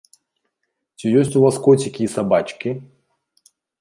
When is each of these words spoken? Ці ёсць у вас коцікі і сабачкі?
Ці 0.97 1.11
ёсць 1.19 1.37
у 1.39 1.43
вас 1.45 1.55
коцікі 1.67 2.01
і 2.07 2.09
сабачкі? 2.15 2.69